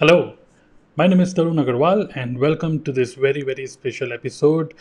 [0.00, 0.32] Hello,
[0.96, 4.72] my name is Tarun Agarwal, and welcome to this very, very special episode.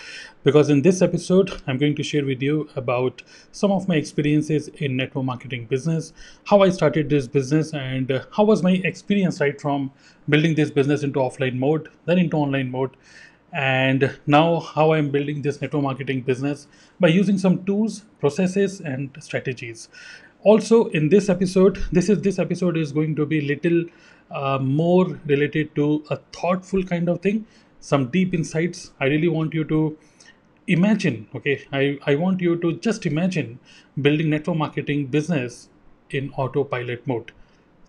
[0.45, 3.21] Because in this episode, I'm going to share with you about
[3.51, 6.13] some of my experiences in network marketing business,
[6.45, 9.91] how I started this business, and how was my experience right from
[10.29, 12.95] building this business into offline mode, then into online mode,
[13.51, 19.09] and now how I'm building this network marketing business by using some tools, processes, and
[19.19, 19.89] strategies
[20.43, 23.83] also in this episode this is this episode is going to be little
[24.31, 27.45] uh, more related to a thoughtful kind of thing
[27.81, 28.91] some deep insights.
[28.99, 29.97] I really want you to
[30.67, 31.65] imagine okay?
[31.71, 33.59] I, I want you to just imagine
[34.01, 35.69] building network marketing business
[36.09, 37.31] in autopilot mode.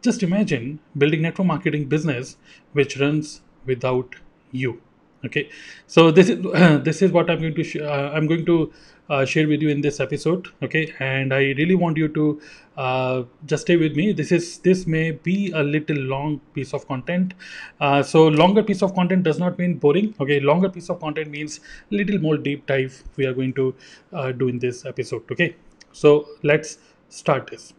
[0.02, 2.36] Just imagine building network marketing business
[2.72, 4.14] which runs without
[4.50, 4.80] you
[5.24, 5.48] okay?
[5.86, 6.40] So this is
[6.84, 8.72] this is what i'm going to sh- uh, i'm going to
[9.10, 10.92] uh, share with you in this episode okay?
[11.00, 12.40] And i really want you to
[12.76, 14.12] uh, just stay with me.
[14.12, 17.34] This is this may be a little long piece of content.
[17.80, 20.40] Uh, so longer piece of content does not mean boring okay?
[20.40, 23.74] Longer piece of content means little more deep dive we are going to
[24.12, 25.56] uh, do in this episode okay?
[25.92, 27.74] So let's start this.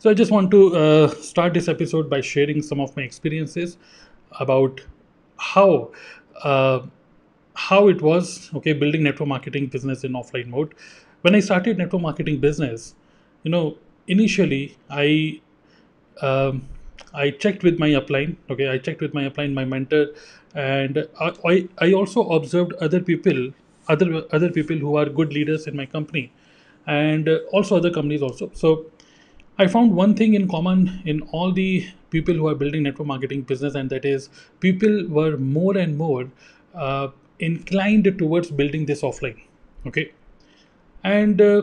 [0.00, 3.76] So I just want to uh, start this episode by sharing some of my experiences
[4.40, 4.80] about
[5.36, 5.90] how
[7.68, 10.74] how it was okay building network marketing business in offline mode.
[11.22, 12.94] When I started network marketing business,
[13.42, 15.40] you know, initially I
[16.22, 16.68] um,
[17.14, 18.36] I checked with my upline.
[18.50, 20.06] Okay, I checked with my upline, my mentor,
[20.54, 23.52] and I, I, I also observed other people,
[23.88, 26.32] other other people who are good leaders in my company,
[26.86, 28.50] and also other companies also.
[28.54, 28.86] So
[29.58, 33.42] I found one thing in common in all the people who are building network marketing
[33.42, 36.30] business, and that is people were more and more
[36.74, 37.08] uh,
[37.40, 39.40] inclined towards building this offline.
[39.86, 40.12] Okay,
[41.02, 41.62] and uh,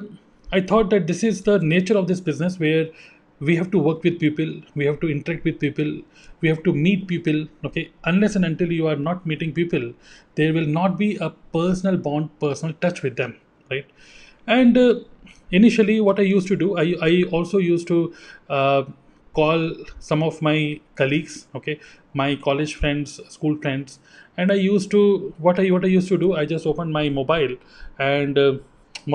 [0.51, 2.87] i thought that this is the nature of this business where
[3.39, 6.01] we have to work with people we have to interact with people
[6.41, 9.93] we have to meet people okay unless and until you are not meeting people
[10.35, 13.35] there will not be a personal bond personal touch with them
[13.69, 13.85] right
[14.47, 14.95] and uh,
[15.51, 18.13] initially what i used to do i, I also used to
[18.49, 18.83] uh,
[19.39, 19.61] call
[19.99, 20.57] some of my
[20.95, 21.79] colleagues okay
[22.13, 23.99] my college friends school friends
[24.37, 25.01] and i used to
[25.47, 27.55] what i what i used to do i just opened my mobile
[27.99, 28.53] and uh,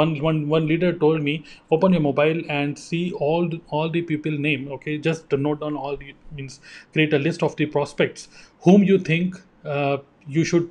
[0.00, 1.34] one one one leader told me
[1.70, 5.76] open your mobile and see all the, all the people name okay just note down
[5.76, 6.60] all the means
[6.92, 8.28] create a list of the prospects
[8.60, 10.70] whom you think uh, you should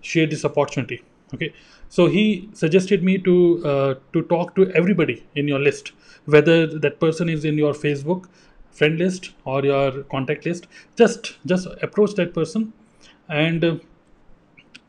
[0.00, 1.02] share this opportunity
[1.34, 1.52] okay.
[1.90, 3.34] So he suggested me to
[3.64, 5.92] uh, to talk to everybody in your list
[6.26, 8.26] whether that person is in your facebook
[8.70, 10.66] friend list or your contact list.
[10.96, 12.72] Just just approach that person
[13.28, 13.76] and uh,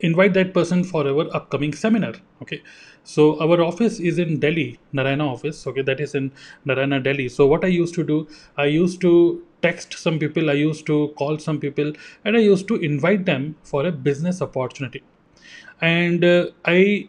[0.00, 2.62] invite that person for our upcoming seminar okay?
[3.04, 5.82] So our office is in delhi naraina office okay?
[5.82, 6.32] That is in
[6.66, 7.28] naraina delhi.
[7.28, 8.26] So what i used to do
[8.56, 11.92] i used to text some people i used to call some people
[12.24, 15.02] and i used to invite them for a business opportunity.
[15.80, 17.08] And uh, i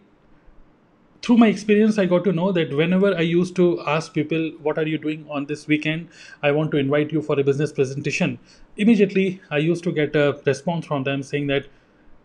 [1.25, 3.65] through my experience i got to know that whenever i used to
[3.95, 6.07] ask people what are you doing on this weekend?
[6.41, 8.39] I want to invite you for a business presentation.
[8.77, 11.67] Immediately i used to get a response from them saying that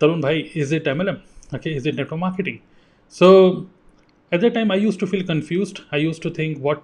[0.00, 1.20] tarun bhai is it mlm
[1.58, 2.62] okay is it network marketing?
[3.08, 3.66] So
[4.32, 5.80] at that time i used to feel confused.
[5.92, 6.82] I used to think what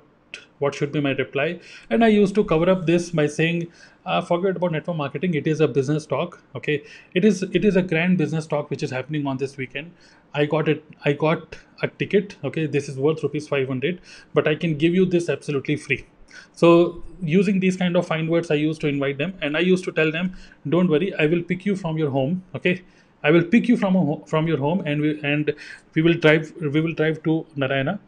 [0.58, 1.60] what should be my reply.
[1.90, 3.68] And i used to cover up this by saying
[4.04, 5.34] uh, forget about network marketing.
[5.34, 6.82] It is a business talk okay?
[7.14, 9.92] It is it is a grand business talk which is happening on this weekend.
[10.34, 12.66] I got it i got a ticket okay?
[12.66, 14.00] This is worth rupees 500
[14.34, 16.06] but i can give you this absolutely free.
[16.54, 19.84] So using these kind of fine words i used to invite them and i used
[19.84, 20.34] to tell them
[20.68, 22.82] don't worry i will pick you from your home okay?
[23.24, 25.54] I will pick you from a from your home and we and
[25.94, 27.98] we will drive we will drive to naraina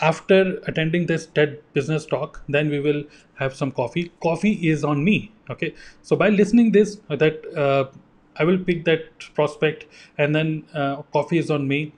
[0.00, 4.12] after attending this TED business talk, then we will have some coffee.
[4.22, 5.32] Coffee is on me.
[5.50, 5.74] Okay.
[6.02, 7.90] So by listening this, that uh,
[8.36, 11.92] I will pick that prospect, and then uh, coffee is on me.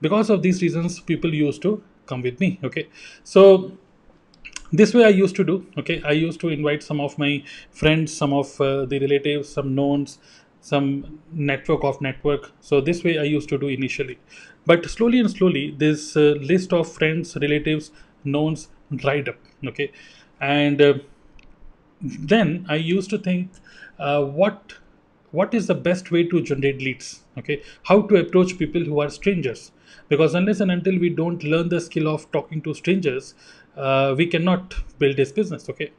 [0.00, 2.58] Because of these reasons, people used to come with me.
[2.64, 2.88] Okay.
[3.24, 3.72] So
[4.72, 5.66] this way I used to do.
[5.78, 6.02] Okay.
[6.02, 10.18] I used to invite some of my friends, some of uh, the relatives, some knowns,
[10.62, 12.52] some network of network.
[12.60, 14.18] So this way I used to do initially.
[14.64, 17.90] But slowly and slowly this uh, list of friends relatives
[18.24, 19.36] knowns dried up
[19.66, 19.90] okay?
[20.40, 20.94] And uh,
[22.00, 23.50] then i used to think
[23.98, 24.74] uh, what
[25.30, 27.62] what is the best way to generate leads okay?
[27.84, 29.72] How to approach people who are strangers?
[30.08, 33.34] Because unless and until we don't learn the skill of talking to strangers
[33.76, 35.92] uh, we cannot build this business okay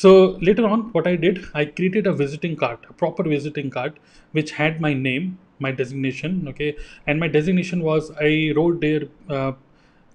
[0.00, 0.10] so
[0.48, 3.98] later on what i did i created a visiting card a proper visiting card
[4.32, 6.76] which had my name my designation okay?
[7.06, 9.52] And my designation was i wrote there uh,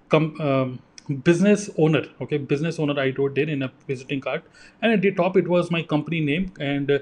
[0.08, 0.78] com- um,
[1.28, 2.38] business owner okay?
[2.38, 4.42] Business owner i wrote there in a visiting card.
[4.82, 6.52] And at the top it was my company name.
[6.60, 6.98] And uh,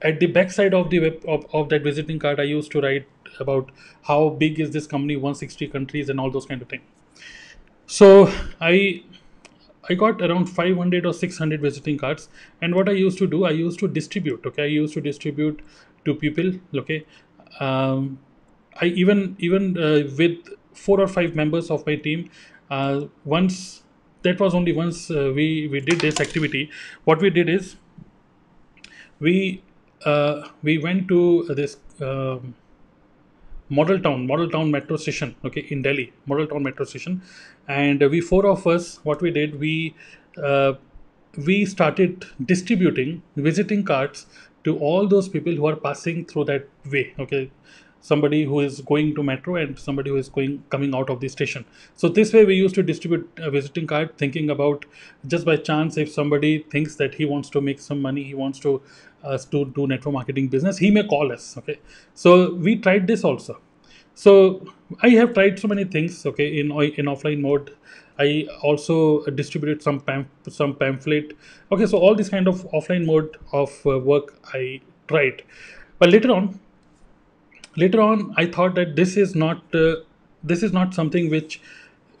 [0.00, 3.06] at the backside of the web of, of that visiting card i used to write
[3.40, 3.70] about
[4.08, 6.82] how big is this company 160 countries and all those kind of things
[7.86, 8.08] so
[8.60, 9.02] i
[9.90, 12.28] i got around 500 or 600 visiting cards.
[12.60, 14.64] And what i used to do i used to distribute okay?
[14.64, 15.62] I used to distribute
[16.04, 17.04] to people okay?
[17.60, 18.18] Um,
[18.80, 20.38] i even even uh, with
[20.72, 22.30] four or five members of my team
[22.70, 23.82] uh, once
[24.22, 26.70] that was only once uh, we we did this activity.
[27.04, 27.76] What we did is
[29.18, 29.62] we
[30.04, 32.54] uh, we went to this um,
[33.78, 37.20] model town model town metro station okay in delhi model town metro station.
[37.68, 39.94] And we four of us what we did we
[40.50, 40.72] uh,
[41.46, 44.26] we started distributing visiting cards
[44.64, 47.50] to all those people who are passing through that way okay.
[48.04, 51.28] Somebody who is going to metro and somebody who is going coming out of the
[51.28, 51.64] station.
[51.94, 54.86] So this way we used to distribute a visiting card thinking about
[55.34, 58.58] just by chance if somebody thinks that he wants to make some money he wants
[58.66, 58.82] to
[59.24, 61.78] uh, to do network marketing business he may call us okay?
[62.14, 63.60] So we tried this also.
[64.14, 64.66] So
[65.02, 67.74] i have tried so many things okay in in offline mode.
[68.18, 71.32] I also distributed some pam- some pamphlet.
[71.72, 75.42] Okay so all this kind of offline mode of uh, work i tried.
[75.98, 76.58] But later on
[77.76, 79.96] later on i thought that this is not uh,
[80.42, 81.60] this is not something which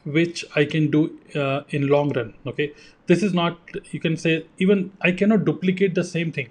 [0.04, 1.02] which i can do
[1.34, 2.72] uh, in long run okay?
[3.06, 3.58] This is not
[3.90, 6.48] you can say even i cannot duplicate the same thing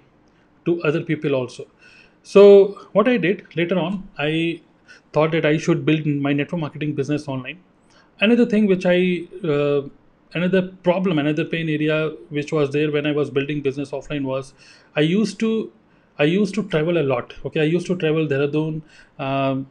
[0.64, 1.66] to other people also
[2.22, 2.42] so
[2.92, 4.60] what i did later on i
[5.12, 7.58] thought that i should build my network marketing business online
[8.20, 8.98] another thing which i
[9.52, 9.82] uh,
[10.34, 11.96] another problem another pain area
[12.38, 14.54] which was there when i was building business offline was
[14.96, 15.52] i used to
[16.18, 17.34] I used to travel a lot.
[17.44, 18.82] Okay, I used to travel Dehradun,
[19.18, 19.66] um,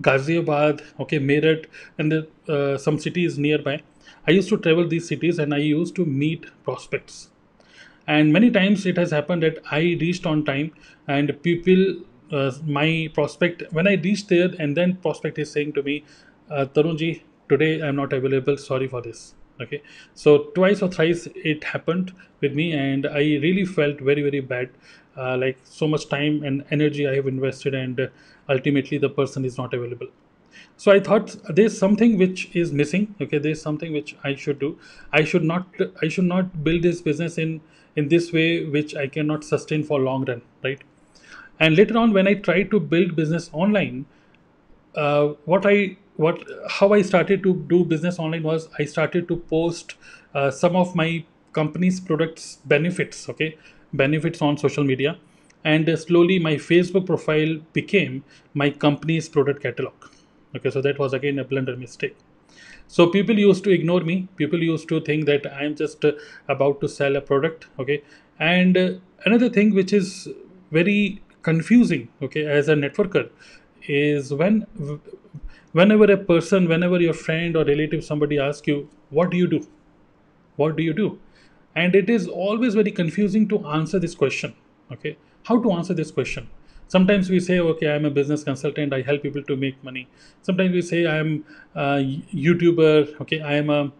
[0.00, 1.66] Ghaziabad, okay, Meerut,
[1.98, 3.80] and the, uh, some cities nearby.
[4.26, 7.30] I used to travel these cities and I used to meet prospects.
[8.06, 10.72] And many times it has happened that I reached on time
[11.08, 11.96] and people,
[12.32, 16.04] uh, my prospect, when I reached there, and then prospect is saying to me,
[16.50, 18.56] uh, Tarunji, today I'm not available.
[18.56, 19.34] Sorry for this.
[19.60, 19.82] Okay.
[20.14, 22.12] So twice or thrice it happened
[22.42, 24.68] with me and i really felt very very bad
[25.16, 28.08] uh, like so much time and energy i have invested and uh,
[28.50, 30.08] ultimately the person is not available.
[30.76, 33.14] So i thought there's something which is missing.
[33.20, 33.38] Okay.
[33.38, 34.78] There's something which i should do.
[35.12, 35.66] I should not
[36.02, 37.60] i should not build this business in
[37.96, 40.82] in this way which i cannot sustain for long run right
[41.58, 44.04] and later on when i tried to build business online
[44.96, 49.36] uh, what i what how I started to do business online was I started to
[49.36, 49.94] post
[50.34, 53.56] uh, some of my company's products benefits, okay,
[53.92, 55.18] benefits on social media,
[55.64, 59.94] and uh, slowly my Facebook profile became my company's product catalog.
[60.54, 62.16] Okay, so that was again a blunder mistake.
[62.88, 64.28] So people used to ignore me.
[64.36, 66.04] People used to think that I am just
[66.48, 67.66] about to sell a product.
[67.78, 68.02] Okay,
[68.38, 68.90] and uh,
[69.24, 70.28] another thing which is
[70.70, 72.08] very confusing.
[72.22, 73.30] Okay, as a networker,
[73.88, 74.66] is when
[75.72, 79.60] whenever a person whenever your friend or relative somebody asks you what do you do
[80.56, 81.18] what do you do
[81.74, 84.54] and it is always very confusing to answer this question
[84.92, 86.48] okay how to answer this question
[86.88, 90.08] sometimes we say okay i'm a business consultant i help people to make money.
[90.42, 91.44] Sometimes we say i'm
[91.74, 93.92] a youtuber okay i am a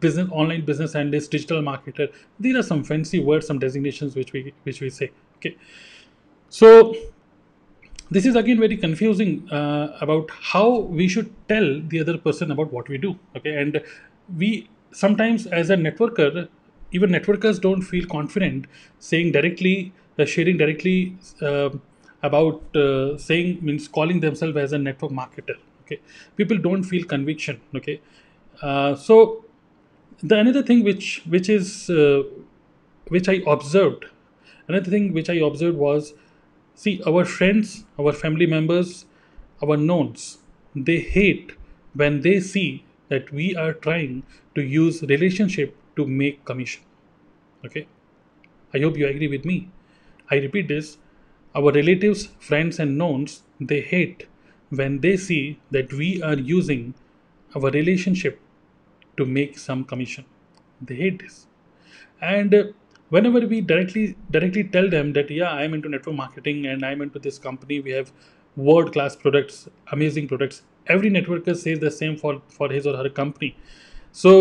[0.00, 2.12] business online business analyst digital marketer.
[2.38, 5.56] These are some fancy words some designations which we which we say okay.
[6.48, 6.94] So
[8.10, 12.72] this is again very confusing uh, about how we should tell the other person about
[12.72, 13.56] what we do okay.
[13.56, 13.82] And
[14.36, 16.48] we sometimes as a networker
[16.92, 18.66] even networkers don't feel confident
[18.98, 21.70] saying directly uh, sharing directly uh,
[22.22, 26.00] about uh, saying means calling themselves as a network marketer okay
[26.36, 28.00] people don't feel conviction okay
[28.62, 29.44] uh, so
[30.22, 32.22] the another thing which which is uh,
[33.08, 34.04] which i observed
[34.68, 36.14] another thing which i observed was
[36.74, 39.04] See, our friends, our family members,
[39.62, 40.38] our knowns,
[40.74, 41.52] they hate
[41.94, 44.22] when they see that we are trying
[44.54, 46.82] to use relationship to make commission.
[47.64, 47.86] Okay?
[48.72, 49.68] I hope you agree with me.
[50.30, 50.96] I repeat this.
[51.54, 54.26] Our relatives, friends, and knowns, they hate
[54.70, 56.94] when they see that we are using
[57.54, 58.40] our relationship
[59.16, 60.24] to make some commission.
[60.80, 61.46] They hate this.
[62.20, 62.64] And uh,
[63.14, 67.18] whenever we directly directly tell them that yeah i'm into network marketing and i'm into
[67.26, 68.12] this company we have
[68.68, 69.58] world class products
[69.96, 70.62] amazing products
[70.94, 73.50] every networker says the same for for his or her company
[74.22, 74.32] so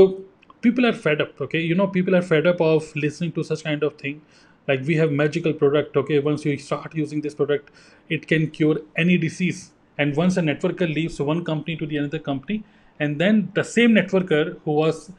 [0.68, 3.66] people are fed up okay you know people are fed up of listening to such
[3.70, 4.22] kind of thing
[4.68, 6.20] like we have magical product okay?
[6.20, 7.72] Once you start using this product
[8.10, 9.72] it can cure any disease.
[9.98, 12.64] And once a networker leaves one company to the another company
[13.00, 15.12] and then the same networker who was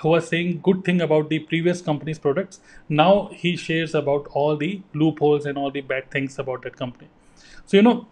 [0.00, 4.56] who was saying good thing about the previous company's products now he shares about all
[4.56, 7.08] the loopholes and all the bad things about that company.
[7.64, 8.06] So you know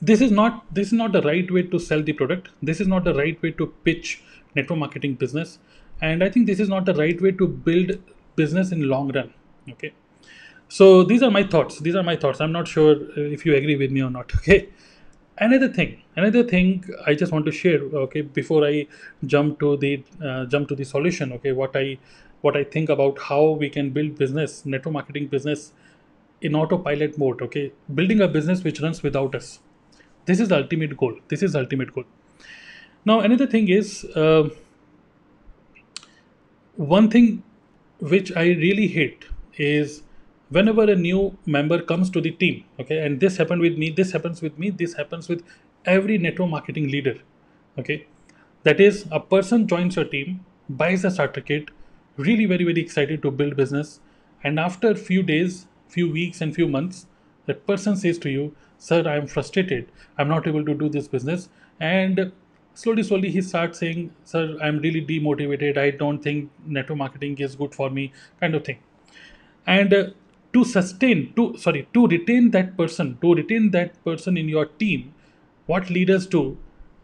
[0.00, 2.48] this is not this is not the right way to sell the product.
[2.62, 4.22] This is not the right way to pitch
[4.54, 5.58] network marketing business.
[6.06, 7.92] And i think this is not the right way to build
[8.36, 9.32] business in long run
[9.70, 9.92] okay.
[10.68, 11.78] So these are my thoughts.
[11.80, 12.40] These are my thoughts.
[12.40, 14.68] I'm not sure if you agree with me or not okay?
[15.38, 18.86] Another thing another thing i just want to share okay before i
[19.24, 21.96] jump to the uh, jump to the solution okay what i
[22.42, 25.72] what i think about how we can build business network marketing business
[26.42, 27.72] in autopilot mode okay?
[27.94, 29.60] Building a business which runs without us.
[30.26, 31.16] This is the ultimate goal.
[31.28, 32.04] This is the ultimate goal.
[33.04, 34.48] Now another thing is uh,
[36.76, 37.42] one thing
[38.00, 39.24] which i really hate
[39.56, 40.02] is
[40.50, 44.12] whenever a new member comes to the team okay and this happened with me this
[44.12, 45.42] happens with me this happens with
[45.84, 47.18] every network marketing leader
[47.78, 48.06] okay.
[48.64, 51.70] That is a person joins your team buys a starter kit
[52.16, 53.98] really very very excited to build business
[54.44, 57.06] and after few days few weeks and few months
[57.46, 59.90] that person says to you sir i am frustrated.
[60.18, 61.48] I'm not able to do this business.
[61.80, 62.32] And
[62.74, 65.76] slowly slowly he starts saying sir i'm really demotivated.
[65.76, 68.78] I don't think network marketing is good for me kind of thing
[69.66, 70.10] and uh,
[70.52, 75.12] to sustain to sorry to retain that person to retain that person in your team
[75.66, 76.58] what leaders do?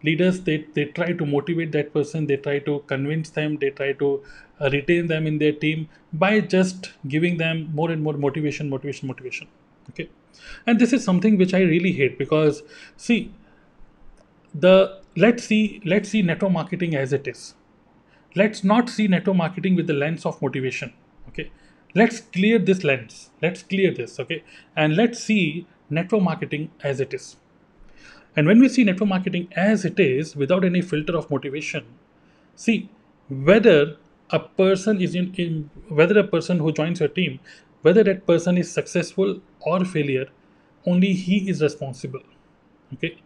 [0.04, 3.92] Leaders they, they try to motivate that person they try to convince them they try
[3.92, 4.22] to
[4.60, 9.08] uh, retain them in their team by just giving them more and more motivation motivation
[9.08, 9.48] motivation.
[9.90, 10.08] Okay?
[10.66, 12.62] And this is something which i really hate because
[12.96, 13.32] see
[14.54, 17.54] the let's see let's see network marketing as it is.
[18.36, 20.92] Let's not see network marketing with the lens of motivation.
[21.28, 21.50] Okay
[21.98, 23.30] let's clear this lens.
[23.42, 24.42] Let's clear this okay?
[24.76, 27.36] And let's see network marketing as it is.
[28.36, 31.86] And when we see network marketing as it is without any filter of motivation
[32.64, 32.90] see
[33.28, 33.96] whether
[34.30, 37.38] a person is in, in whether a person who joins your team
[37.82, 40.26] whether that person is successful or failure
[40.86, 42.22] only he is responsible
[42.94, 43.16] okay?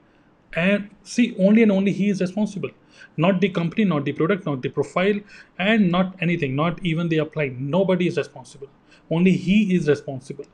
[0.55, 2.71] And see only and only he is responsible
[3.17, 5.19] not the company not the product not the profile
[5.59, 8.69] and not anything not even the apply nobody is responsible.
[9.11, 10.47] Only he is responsible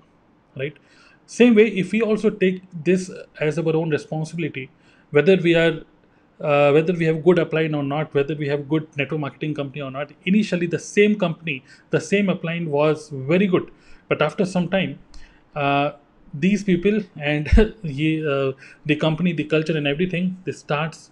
[0.57, 0.77] right?
[1.27, 4.71] Same way if we also take this as our own responsibility
[5.11, 5.83] whether we are
[6.41, 9.83] uh, whether we have good upline or not whether we have good network marketing company
[9.83, 13.71] or not initially the same company the same upline was very good.
[14.09, 14.99] But after some time
[15.55, 15.93] uh,
[16.33, 17.49] these people and
[17.83, 18.53] he, uh,
[18.87, 21.11] the company the culture and everything this starts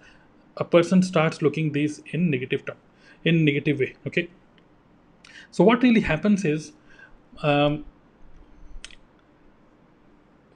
[0.57, 2.77] a person starts looking these in negative term
[3.25, 4.29] in negative way okay?
[5.51, 6.73] So what really happens is
[7.43, 7.85] um,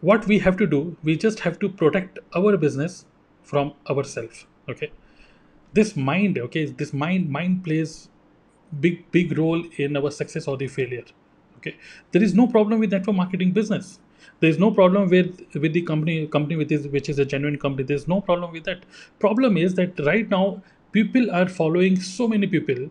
[0.01, 3.05] what we have to do we just have to protect our business
[3.43, 4.93] from ourselves okay?
[5.73, 8.09] This mind okay this mind mind plays
[8.81, 11.05] big big role in our success or the failure
[11.59, 11.77] okay?
[12.13, 13.99] There is no problem with network marketing business
[14.41, 17.85] there's no problem with with the company company with is which is a genuine company.
[17.85, 18.85] There's no problem with that.
[19.19, 20.63] Problem is that right now
[20.93, 22.91] people are following so many people.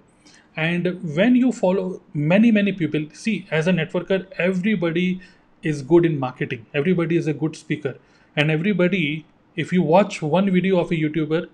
[0.56, 5.22] And when you follow many many people see as a networker everybody
[5.62, 6.66] is good in marketing.
[6.74, 7.96] Everybody is a good speaker.
[8.36, 11.48] And everybody if you watch one video of a youtuber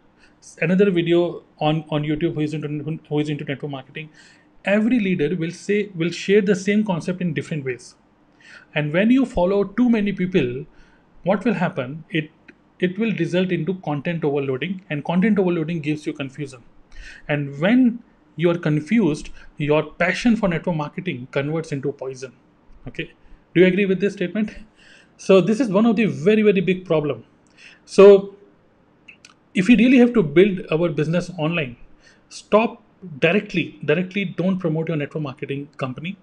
[0.61, 4.09] another video on on youtube who is into who is into network marketing
[4.73, 7.95] every leader will say will share the same concept in different ways
[8.73, 10.65] and when you follow too many people
[11.23, 12.05] what will happen?
[12.09, 12.29] It
[12.79, 16.63] it will result into content overloading and content overloading gives you confusion.
[17.27, 17.99] And when
[18.35, 22.33] you are confused your passion for network marketing converts into poison.
[22.87, 23.11] Okay?
[23.53, 24.51] Do you agree with this statement?
[25.17, 27.23] So this is one of the very very big problem.
[27.85, 28.35] So
[29.53, 31.77] if we really have to build our business online
[32.29, 32.81] stop
[33.19, 36.17] directly directly don't promote your network marketing company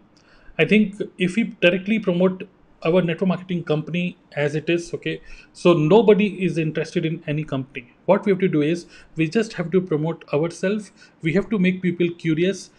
[0.59, 2.49] I think if we directly promote
[2.85, 5.21] our network marketing company as it is, okay,
[5.52, 7.94] so nobody is interested in any company.
[8.06, 10.90] What we have to do is we just have to promote ourselves,
[11.23, 12.71] we have to make people curious,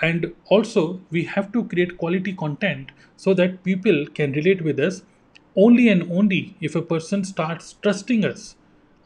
[0.00, 5.02] and also we have to create quality content so that people can relate with us
[5.54, 8.56] only and only if a person starts trusting us.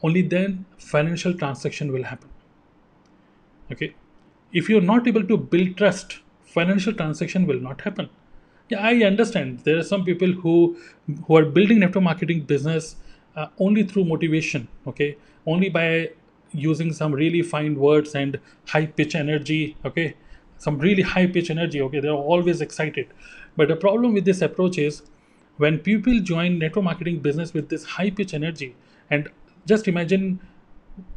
[0.03, 2.29] Only then financial transaction will happen.
[3.71, 3.95] Okay.
[4.53, 6.19] If you're not able to build trust
[6.57, 8.09] financial transaction will not happen.
[8.69, 9.59] Yeah, I understand.
[9.63, 10.55] There are some people who
[11.25, 12.95] who are building network marketing business
[13.35, 14.67] uh, only through motivation.
[14.93, 15.09] Okay,
[15.55, 15.89] only by
[16.51, 18.39] using some really fine words and
[18.73, 19.61] high pitch energy.
[19.91, 20.07] Okay,
[20.65, 21.81] some really high pitch energy.
[21.87, 23.07] Okay, they're always excited.
[23.55, 25.01] But the problem with this approach is
[25.65, 28.75] when people join network marketing business with this high pitch energy,
[29.09, 29.29] and
[29.65, 30.39] just imagine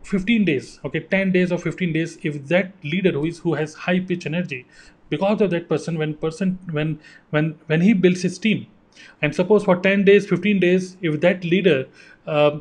[0.09, 3.77] 15 days okay 10 days or 15 days if that leader who is who has
[3.85, 4.59] high pitch energy
[5.11, 6.99] because of that person when person when
[7.31, 8.67] when when he builds his team
[9.23, 11.87] and suppose for 10 days 15 days if that leader
[12.27, 12.59] uh,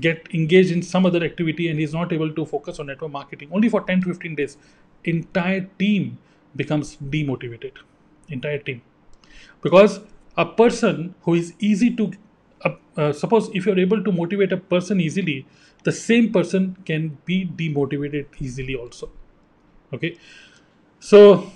[0.00, 3.48] get engaged in some other activity and he's not able to focus on network marketing
[3.52, 4.56] only for 10 to 15 days
[5.04, 6.18] entire team
[6.56, 7.72] becomes demotivated.
[8.28, 8.82] Entire team.
[9.62, 10.00] Because
[10.36, 12.12] a person who is easy to
[12.64, 15.46] uh, uh, suppose if you're able to motivate a person easily
[15.84, 19.10] the same person can be demotivated easily also.
[19.92, 20.16] Okay
[21.02, 21.50] so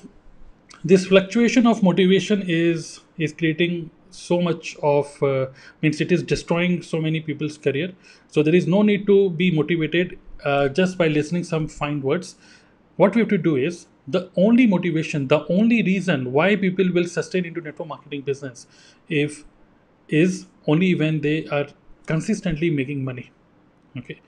[0.84, 5.46] this fluctuation of motivation is is creating so much of uh,
[5.82, 7.92] means it is destroying so many people's career.
[8.28, 12.34] So there is no need to be motivated uh, just by listening some fine words.
[12.96, 17.06] What we have to do is the only motivation the only reason why people will
[17.06, 18.66] sustain into network marketing business
[19.08, 19.44] if
[20.08, 21.66] is only when they are
[22.06, 23.30] consistently making money.
[23.96, 24.20] Okay?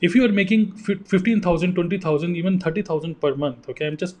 [0.00, 4.16] If you are making 15000 20000 even 30000 per month okay i'm just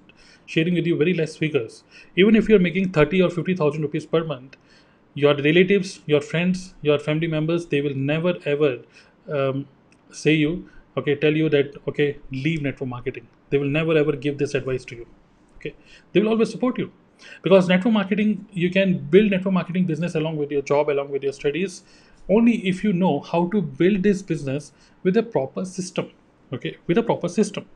[0.52, 1.82] sharing with you very less figures.
[2.16, 4.56] Even if you're making 30 or 50000 rupees per month
[5.14, 8.78] your relatives your friends your family members they will never ever
[9.30, 9.66] um,
[10.10, 13.28] say you okay tell you that okay leave network marketing.
[13.50, 15.06] They will never ever give this advice to you
[15.56, 15.74] okay?
[16.12, 16.90] They will always support you.
[17.42, 21.22] Because network marketing you can build network marketing business along with your job along with
[21.22, 21.82] your studies
[22.28, 26.10] only if you know how to build this business with a proper system
[26.52, 26.76] okay?
[26.86, 27.66] With a proper system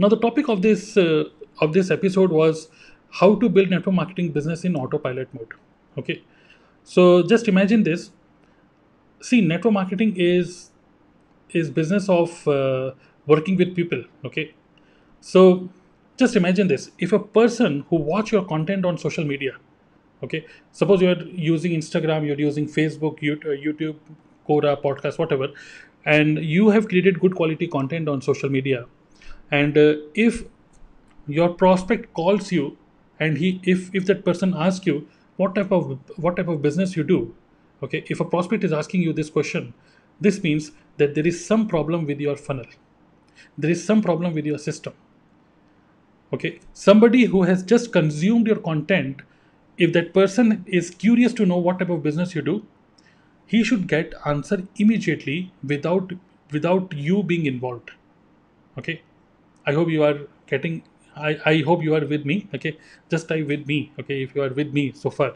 [0.00, 1.24] now the topic of this uh,
[1.66, 2.68] of this episode was
[3.20, 5.54] how to build network marketing business in autopilot mode.
[5.98, 6.22] Okay.
[6.84, 8.10] So just imagine this.
[9.20, 10.70] See network marketing is
[11.50, 12.92] is business of uh,
[13.26, 14.04] working with people.
[14.24, 14.54] Okay.
[15.20, 15.68] So
[16.16, 16.90] just imagine this.
[16.98, 19.58] If a person who watch your content on social media
[20.22, 23.96] okay suppose you're using instagram you're using facebook youtube
[24.48, 25.48] quora podcast whatever
[26.04, 28.84] and you have created good quality content on social media
[29.50, 30.44] and uh, if
[31.26, 32.76] your prospect calls you
[33.18, 36.96] and he if if that person asks you what type of what type of business
[36.96, 37.34] you do
[37.82, 39.72] okay if a prospect is asking you this question
[40.20, 42.66] this means that there is some problem with your funnel.
[43.56, 44.92] There is some problem with your system.
[46.32, 49.22] Okay somebody who has just consumed your content
[49.76, 52.64] if that person is curious to know what type of business you do
[53.46, 56.12] he should get answer immediately without
[56.52, 57.90] without you being involved.
[58.78, 59.02] Okay
[59.66, 60.82] i hope you are getting
[61.16, 62.78] I, I hope you are with me okay?
[63.10, 65.34] Just type with me okay if you are with me so far.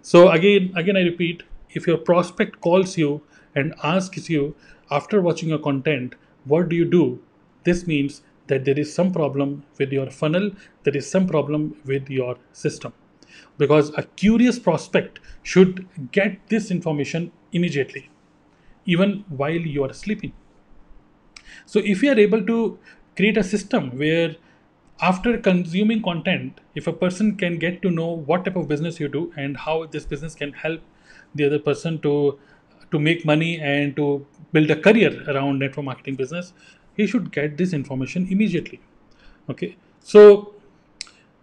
[0.00, 3.22] So again again i repeat if your prospect calls you
[3.54, 4.54] and asks you
[4.90, 7.20] after watching your content what do you do?
[7.64, 10.50] This means that there is some problem with your funnel
[10.84, 12.92] there is some problem with your system.
[13.58, 18.08] Because a curious prospect should get this information immediately
[18.86, 20.32] even while you are sleeping.
[21.66, 22.78] So if you are able to
[23.18, 24.36] create a system where
[25.00, 29.08] after consuming content if a person can get to know what type of business you
[29.08, 30.80] do and how this business can help
[31.34, 32.38] the other person to
[32.92, 36.52] to make money and to build a career around network marketing business
[36.96, 38.80] he should get this information immediately.
[39.48, 39.76] Okay?
[40.00, 40.54] So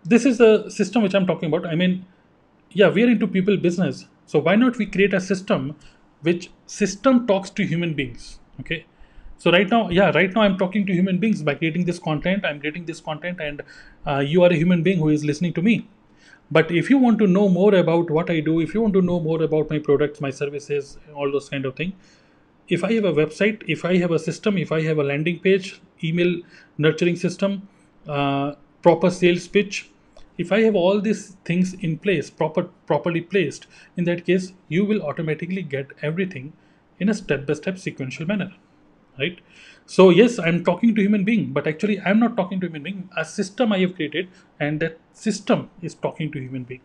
[0.04, 1.66] this is the system which i'm talking about.
[1.66, 2.06] I mean
[2.72, 4.06] yeah we are into people business.
[4.26, 5.76] So why not we create a system
[6.22, 8.40] which system talks to human beings?
[8.60, 8.86] Okay
[9.38, 12.46] so right now yeah right now i'm talking to human beings by creating this content.
[12.46, 13.62] I'm creating this content and
[14.06, 15.88] uh, you are a human being who is listening to me.
[16.52, 19.02] But if you want to know more about what i do if you want to
[19.02, 21.94] know more about my products my services all those kind of thing
[22.68, 25.40] if i have a website if i have a system if i have a landing
[25.40, 26.32] page email
[26.78, 27.68] nurturing system
[28.08, 29.90] uh, proper sales pitch
[30.38, 33.68] if i have all these things in place proper properly placed
[33.98, 36.54] in that case you will automatically get everything
[37.00, 38.52] in a step by step sequential manner
[39.20, 39.40] right?
[39.86, 43.10] So yes i'm talking to human being but actually i'm not talking to human being.
[43.16, 46.82] A system i have created and that system is talking to human being.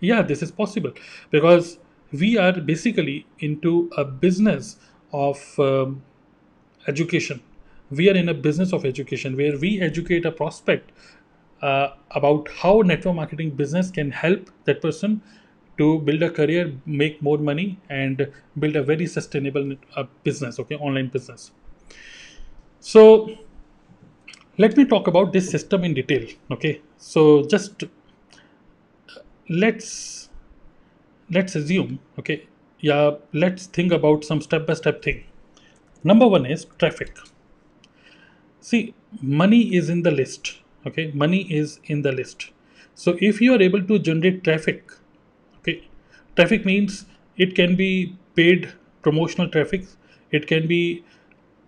[0.00, 0.92] Yeah this is possible
[1.30, 1.78] because
[2.12, 4.76] we are basically into a business
[5.12, 6.02] of um,
[6.86, 7.42] education.
[7.90, 10.92] We are in a business of education where we educate a prospect
[11.62, 15.22] uh, about how network marketing business can help that person
[15.80, 16.64] to build a career
[17.00, 18.26] make more money and
[18.58, 21.52] build a very sustainable uh, business okay online business.
[22.80, 23.02] So
[24.58, 26.82] let me talk about this system in detail okay?
[26.98, 27.84] So just
[29.48, 30.28] let's
[31.38, 32.46] let's assume okay
[32.80, 35.24] yeah let's think about some step by step thing.
[36.04, 37.16] Number one is traffic.
[38.60, 41.10] See money is in the list okay?
[41.26, 42.50] Money is in the list.
[42.94, 44.99] So if you are able to generate traffic
[45.60, 45.88] okay.
[46.36, 49.84] Traffic means it can be paid promotional traffic.
[50.30, 51.04] It can be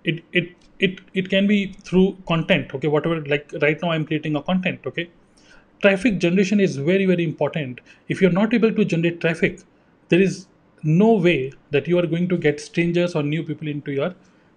[0.05, 2.89] it it it, it can be through content okay?
[2.89, 5.11] Whatever like right now i'm creating a content okay?
[5.81, 7.81] Traffic generation is very very important.
[8.09, 9.61] If you're not able to generate traffic
[10.09, 10.47] there is
[10.83, 14.15] no way that you are going to get strangers or new people into your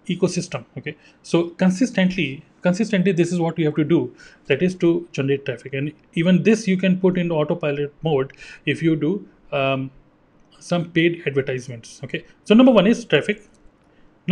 [0.08, 0.96] ecosystem okay?
[1.22, 4.00] So consistently consistently this is what you have to do.
[4.46, 5.74] That is to generate traffic.
[5.74, 8.32] And even this you can put in autopilot mode
[8.74, 9.12] if you do
[9.52, 9.90] um,
[10.58, 12.24] some paid advertisements okay?
[12.44, 13.44] So number one is traffic.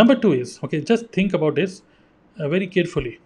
[0.01, 1.83] Number two is okay just think about this
[2.39, 3.19] uh, very carefully.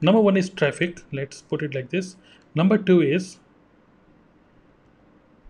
[0.00, 1.00] Number one is traffic.
[1.12, 2.16] Let's put it like this.
[2.54, 3.38] Number two is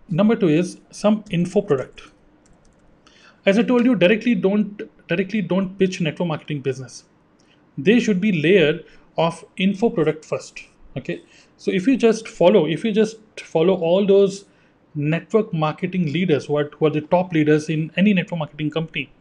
[0.09, 2.01] number two is some info product.
[3.45, 7.03] As i told you directly don't directly don't pitch network marketing business
[7.77, 8.79] they should be layer
[9.17, 10.63] of info product first
[10.95, 11.21] okay?
[11.57, 14.45] So if you just follow if you just follow all those
[14.95, 19.11] network marketing leaders who are, who are the top leaders in any network marketing company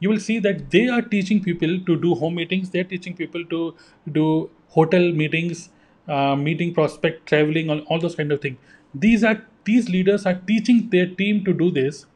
[0.00, 3.44] you will see that they are teaching people to do home meetings they're teaching people
[3.46, 3.74] to
[4.12, 5.70] do hotel meetings
[6.08, 8.58] uh, meeting prospect traveling all, all those kind of things
[8.94, 12.06] these are these leaders are teaching their team to do this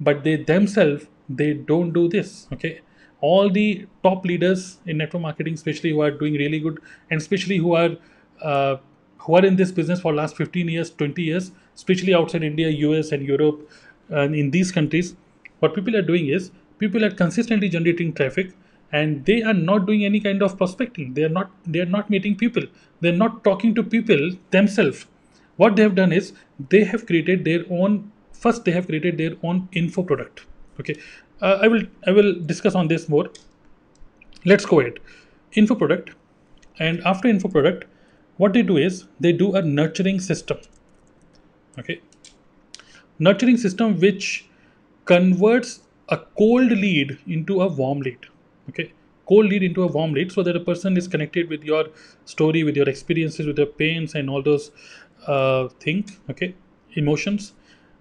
[0.00, 2.80] but they themselves they don't do this okay
[3.28, 7.58] all the top leaders in network marketing especially who are doing really good and especially
[7.66, 7.90] who are
[8.42, 8.76] uh,
[9.18, 13.12] who are in this business for last 15 years 20 years especially outside india us
[13.12, 13.62] and europe
[14.22, 15.14] and in these countries
[15.60, 16.50] what people are doing is
[16.84, 18.54] people are consistently generating traffic
[18.92, 21.14] and they are not doing any kind of prospecting.
[21.14, 22.64] They are not they are not meeting people.
[23.00, 25.06] They're not talking to people themselves.
[25.56, 26.32] What they have done is
[26.74, 28.12] they have created their own
[28.44, 30.44] first they have created their own info product
[30.80, 30.94] okay
[31.48, 33.28] uh, i will i will discuss on this more.
[34.52, 34.98] Let's go ahead.
[35.52, 36.10] Info product.
[36.78, 37.84] And after info product
[38.42, 40.58] what they do is they do a nurturing system.
[41.78, 42.00] Okay.
[43.18, 44.48] Nurturing system which
[45.04, 48.26] converts a cold lead into a warm lead.
[48.68, 48.90] Okay.
[49.28, 51.86] Cold lead into a warm lead so that a person is connected with your
[52.24, 54.70] story with your experiences with your pains and all those
[55.26, 56.54] uh, things okay
[56.94, 57.52] emotions.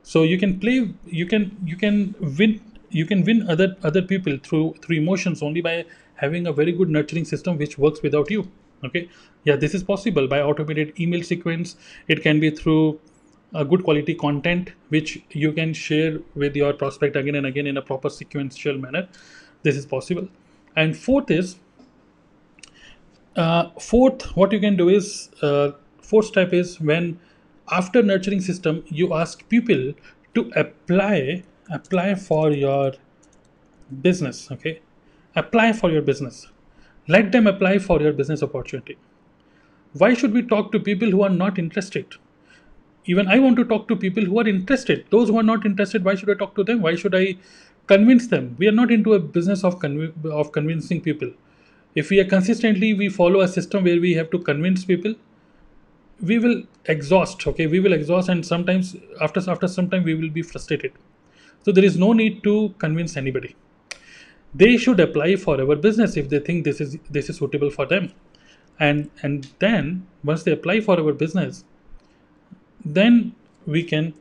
[0.02, 0.78] So you can play
[1.22, 2.60] you can you can win
[2.94, 6.90] you can win other other people through through emotions only by having a very good
[6.90, 8.48] nurturing system which works without you
[8.86, 9.10] okay?
[9.44, 11.76] Yeah this is possible by automated email sequence.
[12.08, 13.00] It can be through
[13.54, 17.78] a good quality content which you can share with your prospect again and again in
[17.78, 19.08] a proper sequential manner.
[19.62, 20.28] This is possible.
[20.76, 21.58] And fourth is
[23.36, 27.20] uh, fourth what you can do is uh, fourth step is when
[27.72, 29.94] after nurturing system you ask people
[30.36, 32.94] to apply apply for your
[34.02, 34.82] business okay?
[35.36, 36.48] Apply for your business.
[37.08, 38.98] Let them apply for your business opportunity.
[39.94, 42.16] Why should we talk to people who are not interested?
[43.06, 45.06] Even i want to talk to people who are interested.
[45.10, 46.82] Those who are not interested why should i talk to them?
[46.82, 47.36] Why should i
[47.88, 48.56] convince them?
[48.58, 51.32] We are not into a business of conv- of convincing people.
[51.96, 55.16] If we are consistently we follow a system where we have to convince people
[56.22, 57.68] we will exhaust okay?
[57.68, 60.94] We will exhaust and sometimes after after some time we will be frustrated
[61.64, 63.56] so there is no need to convince anybody.
[64.54, 67.86] They should apply for our business if they think this is this is suitable for
[67.86, 68.12] them.
[68.80, 71.64] And and then once they apply for our business
[72.86, 73.34] then
[73.66, 74.14] we can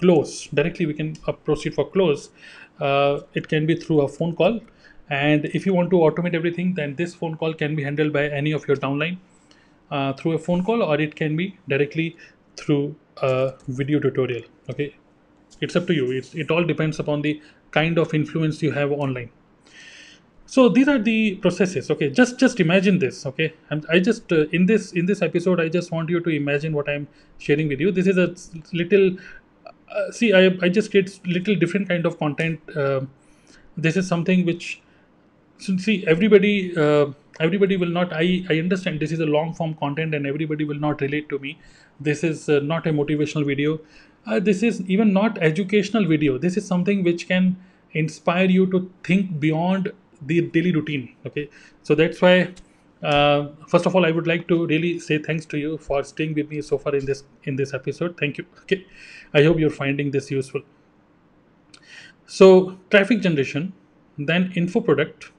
[0.00, 0.48] close.
[0.54, 2.30] Directly we can uh, proceed for close.
[2.80, 4.60] Uh, it can be through a phone call.
[5.08, 8.28] And if you want to automate everything then this phone call can be handled by
[8.28, 9.18] any of your downline.
[9.88, 12.16] Uh, through a phone call or it can be directly
[12.56, 14.42] through a video tutorial.
[14.70, 14.94] Okay
[15.60, 16.10] it's up to you.
[16.10, 17.40] It's, it all depends upon the
[17.70, 19.30] kind of influence you have online.
[20.46, 22.08] So these are the processes okay?
[22.08, 23.52] Just just imagine this okay?
[23.70, 26.72] And i just uh, in this in this episode i just want you to imagine
[26.72, 27.90] what i'm sharing with you.
[27.90, 28.28] This is a
[28.72, 29.16] little
[29.90, 33.00] uh, see i i just create little different kind of content uh,
[33.76, 34.80] this is something which
[35.58, 37.06] see everybody uh,
[37.40, 40.82] everybody will not i i understand this is a long form content and everybody will
[40.88, 41.58] not relate to me.
[42.00, 43.80] This is uh, not a motivational video
[44.26, 46.38] uh, this is even not educational video.
[46.38, 47.56] This is something which can
[47.92, 51.48] inspire you to think beyond the daily routine okay?
[51.82, 52.52] So that's why
[53.02, 56.32] uh, first of all i would like to really say thanks to you for staying
[56.34, 58.16] with me so far in this in this episode.
[58.18, 58.84] Thank you okay?
[59.34, 60.62] I hope you're finding this useful.
[62.26, 63.72] So traffic generation
[64.18, 65.30] then info product.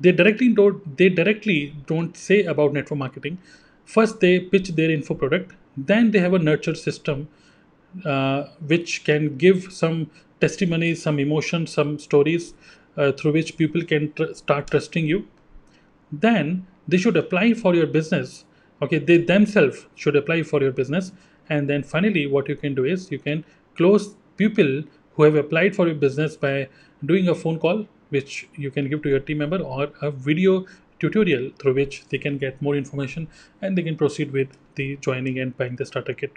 [0.00, 3.38] They directly don't they directly don't say about network marketing.
[3.84, 5.52] First they pitch their info product.
[5.76, 7.28] Then they have a nurture system
[8.04, 12.54] uh, which can give some testimonies some emotions some stories
[12.96, 15.26] uh, through which people can tr- start trusting you.
[16.10, 18.44] Then they should apply for your business.
[18.82, 21.12] Okay they themselves should apply for your business.
[21.48, 23.44] And then finally what you can do is you can
[23.76, 24.82] close people
[25.14, 26.68] who have applied for your business by
[27.04, 30.64] doing a phone call which you can give to your team member or a video
[30.98, 33.28] tutorial through which they can get more information
[33.62, 36.32] and they can proceed with the joining and buying the starter kit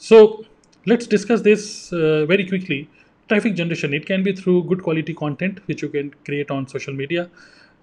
[0.00, 0.44] so
[0.86, 2.88] let's discuss this uh, very quickly.
[3.28, 6.94] Traffic generation it can be through good quality content which you can create on social
[6.94, 7.28] media.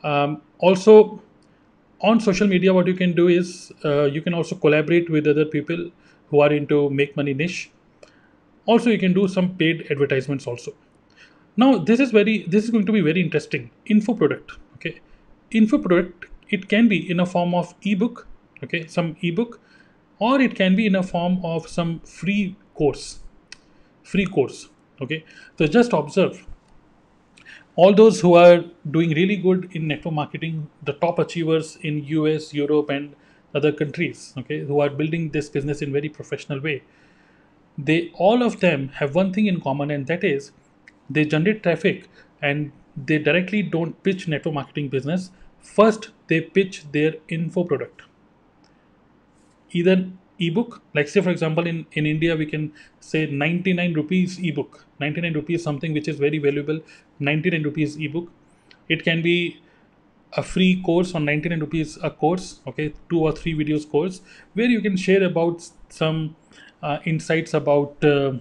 [0.03, 1.21] Um, also
[2.01, 5.45] on social media what you can do is uh, you can also collaborate with other
[5.45, 5.91] people
[6.29, 7.69] who are into make money niche.
[8.65, 10.73] Also you can do some paid advertisements also.
[11.55, 13.69] Now this is very this is going to be very interesting.
[13.85, 15.01] Info product okay?
[15.51, 18.27] Info product it can be in a form of ebook
[18.63, 18.87] okay?
[18.87, 19.59] Some ebook
[20.19, 23.19] or it can be in a form of some free course
[24.03, 24.69] free course
[25.01, 25.23] okay
[25.57, 26.45] so just observe
[27.77, 32.51] all those who are doing really good in network marketing, the top achievers in US,
[32.51, 33.15] Europe, and
[33.53, 36.81] other countries, okay, who are building this business in very professional way,
[37.77, 40.51] they all of them have one thing in common, and that is
[41.07, 42.09] they generate traffic
[42.41, 45.29] and they directly don't pitch network marketing business.
[45.59, 48.01] First, they pitch their info product.
[49.71, 54.85] Either ebook like say for example in in india we can say 99 rupees ebook.
[54.99, 56.79] 99 rupees something which is very valuable.
[57.19, 58.29] 99 rupees ebook.
[58.87, 59.59] It can be
[60.33, 64.21] a free course on 99 rupees a course okay two or three videos course
[64.53, 66.35] where you can share about some
[66.83, 68.33] uh, insights about uh,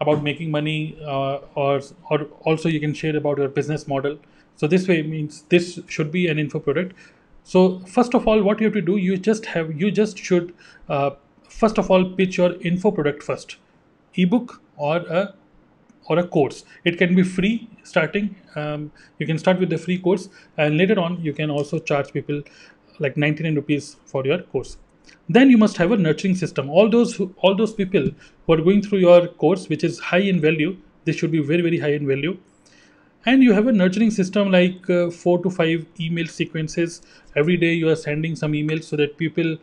[0.00, 4.18] about making money uh, or or also you can share about your business model.
[4.56, 6.94] So this way means this should be an info product
[7.44, 10.54] so first of all, what you have to do, you just have you just should
[10.88, 11.10] uh,
[11.48, 13.56] first of all pitch your info product first,
[14.14, 15.34] ebook or a
[16.06, 16.64] or a course.
[16.84, 18.34] It can be free starting.
[18.56, 22.12] Um, you can start with the free course, and later on you can also charge
[22.12, 22.42] people
[22.98, 24.78] like 99 rupees for your course.
[25.28, 26.70] Then you must have a nurturing system.
[26.70, 28.10] All those who, all those people
[28.46, 31.60] who are going through your course, which is high in value, they should be very
[31.60, 32.38] very high in value
[33.26, 37.02] and you have a nurturing system like uh, four to five email sequences.
[37.34, 39.56] Every day you are sending some emails so that people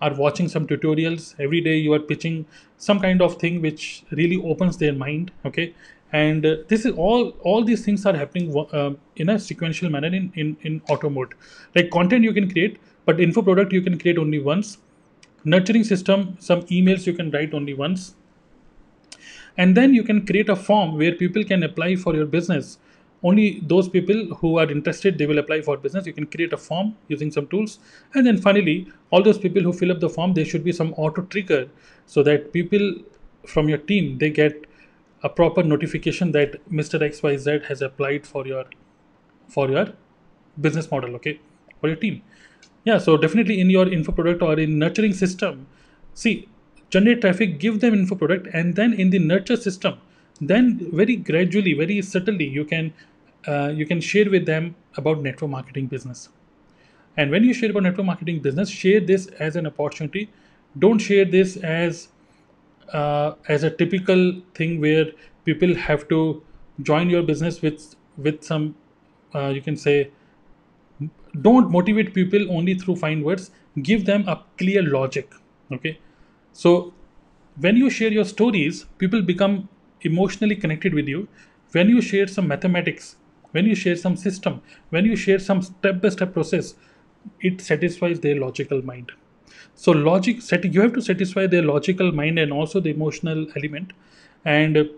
[0.00, 1.34] are watching some tutorials.
[1.38, 2.46] Every day you are pitching
[2.78, 5.74] some kind of thing which really opens their mind okay?
[6.12, 10.08] And uh, this is all all these things are happening uh, in a sequential manner
[10.08, 11.34] in, in in auto mode.
[11.74, 14.78] Like content you can create but info product you can create only once.
[15.44, 18.14] Nurturing system some emails you can write only once.
[19.56, 22.78] And then you can create a form where people can apply for your business
[23.22, 26.06] only those people who are interested they will apply for business.
[26.06, 27.78] You can create a form using some tools.
[28.14, 30.92] And then finally all those people who fill up the form there should be some
[30.94, 31.68] auto trigger
[32.06, 32.94] so that people
[33.46, 34.66] from your team they get
[35.22, 38.64] a proper notification that mr xyz has applied for your
[39.48, 39.86] for your
[40.60, 41.40] business model okay
[41.80, 42.22] for your team.
[42.84, 45.66] Yeah so definitely in your info product or in nurturing system
[46.14, 46.48] see
[46.90, 49.98] generate traffic give them info product and then in the nurture system
[50.40, 52.92] then very gradually very subtly you can
[53.46, 56.28] uh, you can share with them about network marketing business.
[57.16, 60.30] And when you share about network marketing business, share this as an opportunity.
[60.78, 62.08] Don't share this as
[62.92, 65.06] uh, as a typical thing where
[65.44, 66.42] people have to
[66.82, 68.74] join your business with with some
[69.34, 70.10] uh, you can say
[71.40, 73.50] don't motivate people only through fine words
[73.82, 75.32] give them a clear logic
[75.72, 75.98] okay
[76.52, 76.92] so
[77.60, 79.68] when you share your stories people become
[80.02, 81.26] emotionally connected with you
[81.72, 83.16] when you share some mathematics
[83.52, 84.60] when you share some system
[84.90, 86.74] when you share some step-by-step process
[87.40, 89.12] it satisfies their logical mind.
[89.74, 93.92] So logic set you have to satisfy their logical mind and also the emotional element.
[94.44, 94.90] And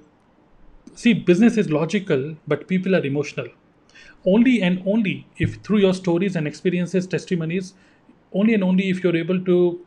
[0.94, 3.48] see business is logical but people are emotional.
[4.26, 7.74] Only and only if through your stories and experiences testimonies
[8.32, 9.86] only and only if you're able to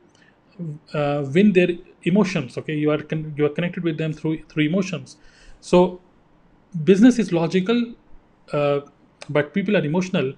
[0.93, 1.69] uh, win their
[2.03, 2.75] emotions okay?
[2.75, 5.17] You are con- you are connected with them through through emotions.
[5.59, 6.01] So
[6.83, 7.93] business is logical
[8.53, 8.81] uh,
[9.29, 10.33] but people are emotional.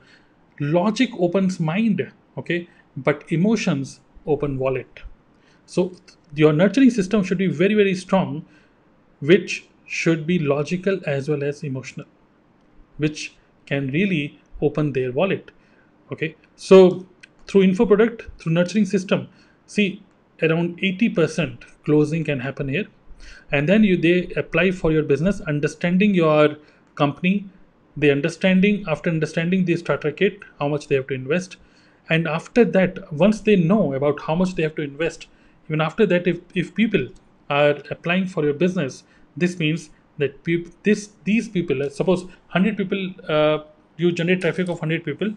[0.59, 2.67] Logic opens mind okay?
[2.97, 5.01] But emotions open wallet.
[5.65, 5.93] So
[6.35, 8.45] your nurturing system should be very very strong
[9.19, 12.05] which should be logical as well as emotional
[12.97, 15.51] which can really open their wallet
[16.11, 16.35] okay?
[16.55, 17.05] So
[17.47, 19.27] through info product through nurturing system
[19.65, 20.03] see
[20.41, 22.87] around 80% closing can happen here.
[23.51, 26.57] And then you they apply for your business understanding your
[26.95, 27.49] company
[27.99, 31.57] the understanding after understanding the starter kit how much they have to invest.
[32.09, 35.27] And after that once they know about how much they have to invest
[35.69, 37.07] even after that if, if people
[37.49, 39.03] are applying for your business
[39.37, 43.59] this means that people this these people suppose 100 people uh,
[43.97, 45.33] you generate traffic of 100 people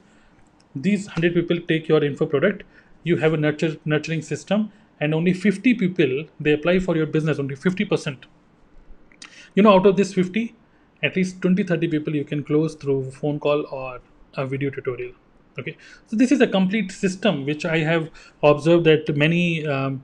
[0.74, 2.64] these 100 people take your info product
[3.04, 4.70] you have a nurture nurturing system
[5.00, 8.24] and only 50 people they apply for your business only 50%
[9.54, 10.54] you know out of this 50
[11.02, 14.00] at least 20 30 people you can close through phone call or
[14.34, 15.12] a video tutorial
[15.58, 15.76] okay?
[16.06, 18.10] So this is a complete system which i have
[18.42, 20.02] observed that many um,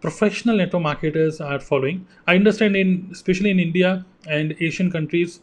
[0.00, 2.06] professional network marketers are following.
[2.26, 5.40] I understand in especially in india and asian countries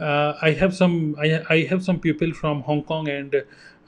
[0.00, 3.34] uh, i have some I, I have some people from hong kong and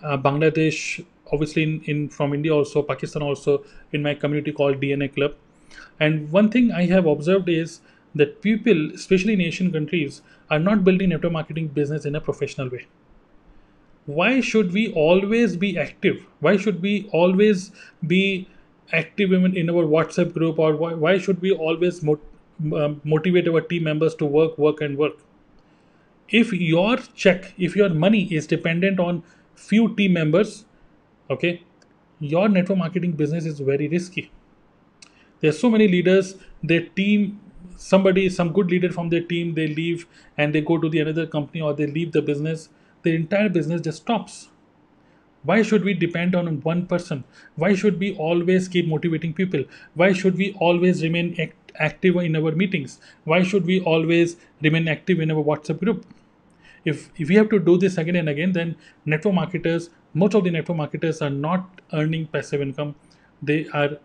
[0.03, 5.13] uh, bangladesh obviously in, in from india also pakistan also in my community called dna
[5.15, 5.35] club.
[6.01, 7.81] And one thing i have observed is
[8.15, 12.69] that people especially in asian countries are not building network marketing business in a professional
[12.71, 12.87] way.
[14.07, 16.25] Why should we always be active?
[16.41, 17.71] Why should we always
[18.07, 18.49] be
[18.93, 22.21] active in, in our whatsapp group or why, why should we always mot-
[22.75, 25.19] um, motivate our team members to work work and work?
[26.31, 29.23] If your check if your money is dependent on
[29.55, 30.65] few team members
[31.31, 31.63] okay
[32.21, 34.31] your network marketing business is very risky.
[35.41, 37.41] There's so many leaders their team
[37.79, 41.27] somebody some good leader from their team they leave and they go to the another
[41.27, 42.69] company or they leave the business
[43.03, 44.49] the entire business just stops.
[45.43, 47.25] Why should we depend on one person?
[47.57, 49.65] Why should we always keep motivating people?
[49.95, 53.01] Why should we always remain act- active in our meetings?
[53.25, 56.05] Why should we always remain active in our WhatsApp group?
[56.85, 60.45] If, if we have to do this again and again, then network marketers, most of
[60.45, 62.95] the network marketers are not earning passive income.
[63.41, 63.99] They are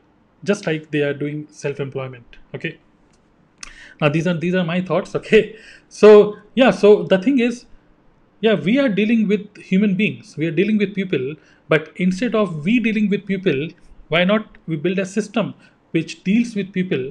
[0.44, 2.38] just like they are doing self-employment.
[2.54, 2.78] Okay.
[4.02, 5.16] Now these are these are my thoughts.
[5.24, 5.56] Okay.
[5.90, 6.72] So yeah.
[6.72, 7.66] So the thing is,
[8.46, 11.28] yeah we are dealing with human beings we are dealing with people
[11.74, 13.68] but instead of we dealing with people
[14.16, 15.54] why not we build a system
[15.98, 17.06] which deals with people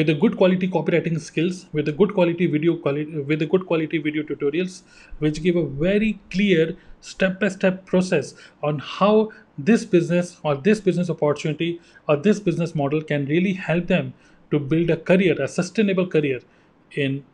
[0.00, 3.66] with a good quality copywriting skills with a good quality video quality with a good
[3.66, 4.80] quality video tutorials
[5.26, 6.66] which give a very clear
[7.12, 9.12] step by step process on how
[9.70, 11.70] this business or this business opportunity
[12.08, 14.12] or this business model can really help them
[14.50, 16.40] to build a career a sustainable career
[16.92, 17.24] in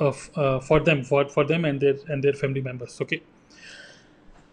[0.00, 3.22] of uh, for them for for them and their and their family members okay?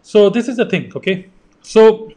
[0.02, 1.30] So this is the thing okay?
[1.62, 2.12] So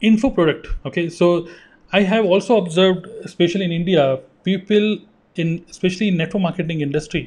[0.00, 1.08] info product okay?
[1.08, 1.48] So
[1.94, 4.86] i have also observed especially in india people
[5.42, 7.22] in especially in network marketing industry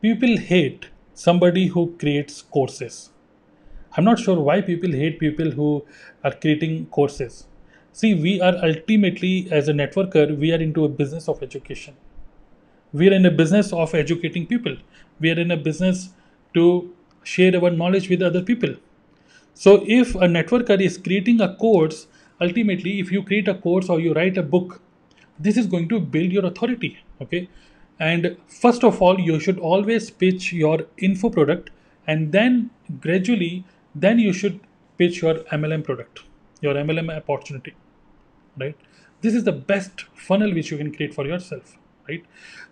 [0.00, 3.10] people hate somebody who creates courses.
[3.96, 5.84] I'm not sure why people hate people who
[6.24, 7.46] are creating courses
[7.92, 11.94] see we are ultimately as a networker we are into a business of education.
[12.92, 14.76] We are in a business of educating people.
[15.20, 16.10] We are in a business
[16.54, 18.74] to share our knowledge with other people.
[19.54, 22.06] So if a networker is creating a course
[22.40, 24.80] ultimately if you create a course or you write a book
[25.38, 27.48] this is going to build your authority okay?
[28.00, 31.70] And first of all you should always pitch your info product
[32.06, 34.60] and then gradually then you should
[34.98, 36.22] pitch your mlm product
[36.60, 37.74] your mlm opportunity
[38.58, 38.76] right?
[39.20, 41.76] This is the best funnel which you can create for yourself
[42.08, 42.24] right?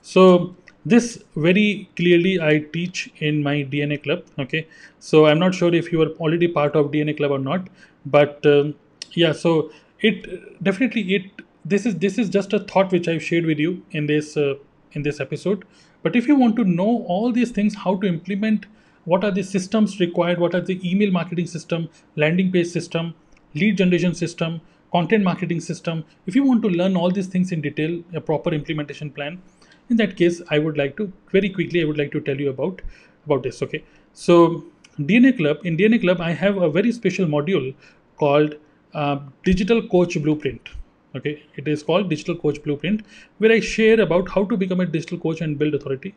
[0.02, 4.66] So this very clearly i teach in my dna club okay?
[4.98, 7.68] So i'm not sure if you are already part of dna club or not
[8.06, 8.74] but um,
[9.12, 13.44] yeah so it definitely it this is this is just a thought which i've shared
[13.44, 14.54] with you in this uh,
[14.92, 15.64] in this episode.
[16.02, 18.66] But if you want to know all these things how to implement
[19.04, 23.14] what are the systems required what are the email marketing system landing page system
[23.54, 24.60] lead generation system
[24.92, 26.04] content marketing system.
[26.26, 29.40] If you want to learn all these things in detail a proper implementation plan
[29.90, 32.50] in that case i would like to very quickly i would like to tell you
[32.50, 32.82] about
[33.26, 33.84] about this okay?
[34.12, 34.64] So
[34.98, 37.74] dna club in dna club i have a very special module
[38.16, 38.54] called
[38.94, 40.68] uh, digital coach blueprint
[41.16, 41.42] okay?
[41.56, 43.02] It is called digital coach blueprint
[43.38, 46.14] where i share about how to become a digital coach and build authority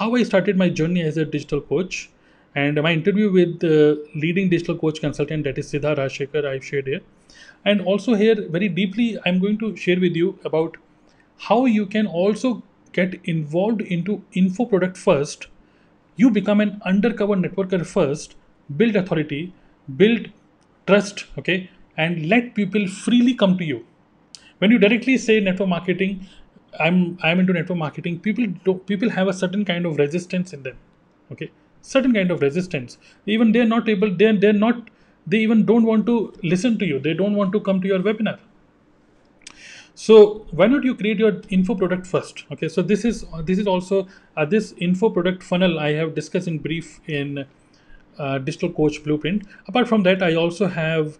[0.00, 2.10] how i started my journey as a digital coach
[2.54, 6.86] and my interview with the leading digital coach consultant that is Siddharth Rajsekar i've shared
[6.86, 7.00] here.
[7.64, 10.76] And also here very deeply i'm going to share with you about
[11.48, 12.62] how you can also
[12.92, 15.48] get involved into info product first.
[16.16, 18.36] You become an undercover networker first
[18.76, 19.52] build authority
[19.96, 20.28] build
[20.86, 23.84] trust okay and let people freely come to you.
[24.58, 26.26] When you directly say network marketing
[26.80, 30.62] i'm i'm into network marketing people do, people have a certain kind of resistance in
[30.64, 30.76] them
[31.30, 31.50] okay
[31.84, 32.98] certain kind of resistance.
[33.26, 34.90] Even they're not able they're, they're not
[35.26, 36.98] they even don't want to listen to you.
[36.98, 38.38] They don't want to come to your webinar.
[39.94, 42.44] So why not you create your info product first?
[42.52, 46.48] Okay so this is this is also uh, this info product funnel i have discussed
[46.48, 47.46] in brief in
[48.18, 49.46] uh, digital coach blueprint.
[49.68, 51.18] Apart from that i also have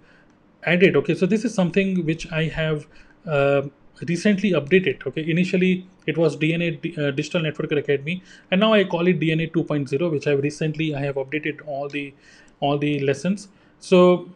[0.64, 2.86] added okay so this is something which i have
[3.26, 3.62] uh,
[4.08, 6.68] recently updated okay initially it was dna
[6.98, 11.00] uh, digital network academy and now i call it dna 2.0 which i've recently i
[11.00, 12.12] have updated all the
[12.60, 14.28] all the lessons so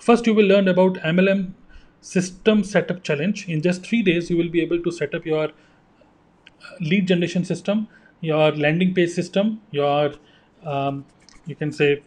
[0.00, 1.52] first you will learn about mlm
[2.00, 5.50] system setup challenge in just three days you will be able to set up your
[6.80, 7.88] lead generation system,
[8.20, 10.12] your landing page system, your
[10.64, 11.04] um,
[11.46, 12.02] you can say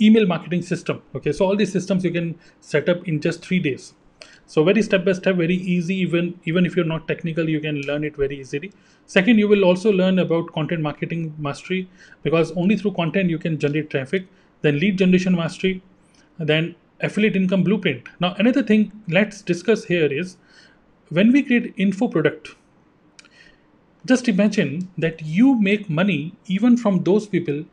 [0.00, 1.02] email marketing system.
[1.14, 3.94] Okay, so all these systems you can set up in just three days.
[4.46, 5.94] So very step by step, very easy.
[5.96, 8.72] Even even if you're not technical, you can learn it very easily.
[9.06, 11.88] Second, you will also learn about content marketing mastery
[12.22, 14.26] because only through content you can generate traffic.
[14.62, 15.82] Then lead generation mastery,
[16.38, 18.08] then affiliate income blueprint.
[18.20, 20.36] Now another thing let's discuss here is
[21.08, 22.54] when we create info product.
[24.06, 27.64] Just imagine that you make money even from those people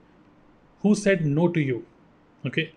[0.82, 1.86] who said no to you.
[2.45, 2.72] Okay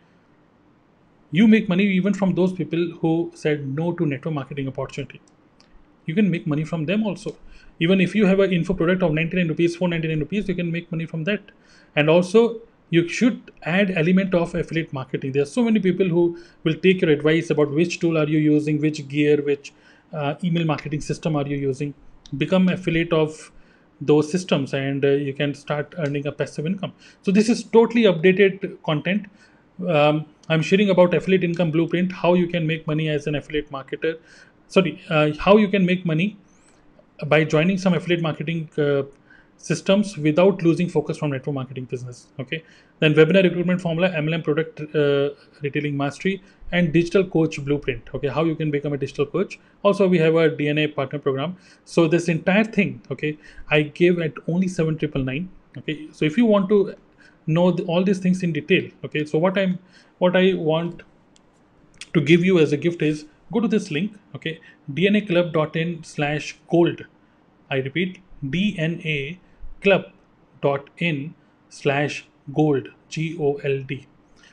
[1.38, 5.20] you make money even from those people who said no to network marketing opportunity.
[6.06, 7.36] You can make money from them also.
[7.80, 10.92] Even if you have an info product of 99 rupees 499 rupees you can make
[10.92, 11.50] money from that.
[11.96, 12.60] And also
[12.90, 15.32] you should add element of affiliate marketing.
[15.32, 18.38] There are so many people who will take your advice about which tool are you
[18.38, 19.72] using which gear which
[20.12, 21.94] uh, email marketing system are you using.
[22.36, 23.50] Become affiliate of
[24.00, 26.92] those systems and uh, you can start earning a passive income.
[27.22, 29.26] So this is totally updated content
[29.88, 33.70] um, I'm sharing about affiliate income blueprint, how you can make money as an affiliate
[33.70, 34.18] marketer.
[34.68, 36.36] Sorry, uh, how you can make money
[37.26, 39.02] by joining some affiliate marketing uh,
[39.56, 42.26] systems without losing focus from network marketing business.
[42.38, 42.62] Okay.
[42.98, 45.30] Then webinar recruitment formula, MLM product uh,
[45.62, 48.08] retailing mastery, and digital coach blueprint.
[48.14, 49.58] Okay, how you can become a digital coach.
[49.82, 51.56] Also, we have a DNA partner program.
[51.84, 53.38] So this entire thing, okay,
[53.70, 55.48] I gave at only seven triple nine.
[55.78, 56.94] Okay, so if you want to
[57.46, 59.24] know the, all these things in detail okay?
[59.24, 59.78] So what i'm
[60.18, 61.02] what i want
[62.12, 64.60] to give you as a gift is go to this link okay?
[64.92, 67.04] Dnaclub.in slash gold
[67.70, 69.38] i repeat dna
[69.80, 71.34] club.in
[71.68, 74.06] slash gold g-o-l-d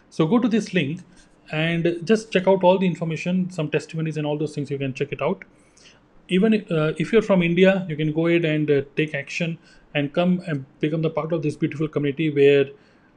[0.10, 1.02] so go to this link
[1.52, 4.94] and just check out all the information some testimonies and all those things you can
[4.94, 5.44] check it out
[6.28, 9.58] even uh, if you're from india you can go ahead and uh, take action
[9.94, 12.66] and come and become the part of this beautiful community where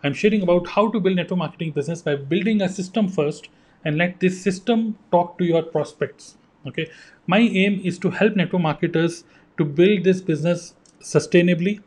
[0.05, 3.48] I'm sharing about how to build network marketing business by building a system first
[3.86, 6.36] and let this system talk to your prospects.
[6.66, 6.90] Okay.
[7.26, 9.24] My aim is to help network marketers
[9.57, 11.80] to build this business sustainably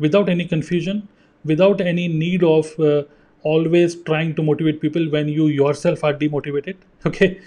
[0.00, 1.08] without any confusion,
[1.44, 3.04] without any need of uh,
[3.44, 6.76] always trying to motivate people when you yourself are demotivated.
[7.06, 7.40] Okay.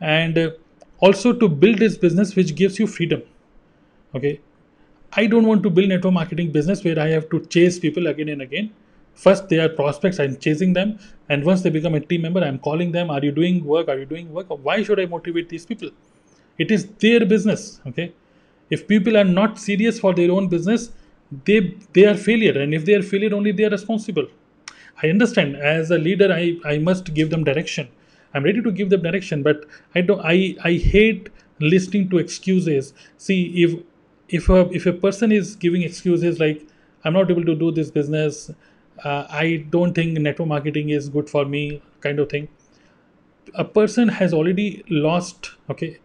[0.00, 0.50] And uh,
[0.98, 3.22] also to build this business which gives you freedom.
[4.14, 4.40] Okay
[5.16, 8.28] I don't want to build network marketing business where I have to chase people again
[8.30, 8.72] and again.
[9.14, 10.18] First, they are prospects.
[10.18, 13.10] I'm chasing them, and once they become a team member, I'm calling them.
[13.10, 13.88] Are you doing work?
[13.88, 14.46] Are you doing work?
[14.48, 15.90] Why should I motivate these people?
[16.58, 17.80] It is their business.
[17.86, 18.12] Okay.
[18.70, 20.90] If people are not serious for their own business,
[21.44, 21.60] they
[21.92, 24.26] they are failure, and if they are failure, only they are responsible.
[25.00, 25.56] I understand.
[25.74, 27.88] As a leader, I I must give them direction.
[28.34, 29.64] I'm ready to give them direction, but
[29.94, 30.20] I don't.
[30.20, 31.30] I I hate
[31.60, 32.92] listening to excuses.
[33.16, 33.74] See if
[34.28, 36.66] if a if a person is giving excuses like
[37.04, 38.50] i'm not able to do this business
[39.04, 42.48] uh, i don't think network marketing is good for me kind of thing
[43.54, 45.98] a person has already lost okay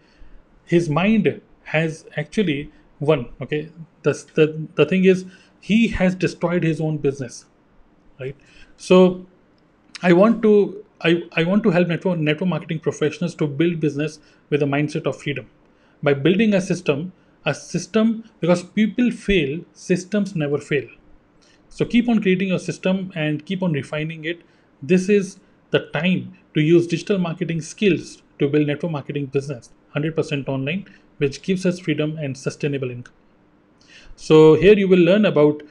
[0.66, 3.70] his mind has actually won okay
[4.04, 5.26] the, the, the thing is
[5.62, 7.46] he has destroyed his own business
[8.20, 8.36] right
[8.78, 9.26] so
[10.02, 14.20] i want to I, I want to help network network marketing professionals to build business
[14.50, 15.48] with a mindset of freedom.
[16.04, 17.14] By building a system
[17.46, 20.88] a system because people fail systems never fail.
[21.70, 24.42] So keep on creating your system and keep on refining it.
[24.82, 25.40] This is
[25.72, 30.86] the time to use digital marketing skills to build network marketing business 100% online
[31.18, 33.16] which gives us freedom and sustainable income.
[34.16, 35.64] So here you will learn about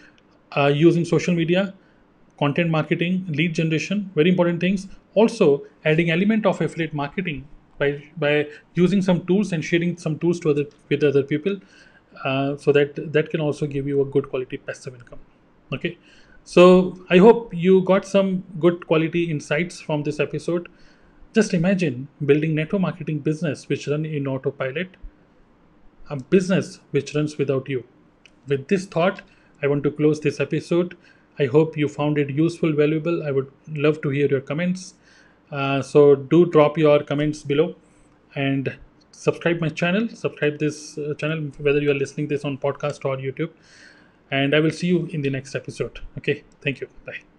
[0.56, 1.74] uh, using social media
[2.38, 4.88] content marketing lead generation very important things.
[5.14, 7.46] Also adding element of affiliate marketing
[7.78, 11.58] by by using some tools and sharing some tools to other with other people
[12.24, 15.20] uh, so that that can also give you a good quality passive income.
[15.72, 15.98] Okay?
[16.44, 16.64] So
[17.10, 20.68] i hope you got some good quality insights from this episode.
[21.34, 24.96] Just imagine building network marketing business which run in autopilot
[26.10, 27.84] a business which runs without you.
[28.46, 29.22] With this thought
[29.62, 30.96] i want to close this episode
[31.38, 33.22] i hope you found it useful valuable.
[33.22, 34.94] I would love to hear your comments.
[35.50, 37.76] Uh, so do drop your comments below
[38.34, 38.76] and
[39.12, 40.08] subscribe my channel.
[40.08, 43.50] Subscribe this uh, channel whether you are listening this on podcast or youtube.
[44.30, 46.00] And i will see you in the next episode.
[46.18, 46.88] Okay thank you.
[47.06, 47.37] Bye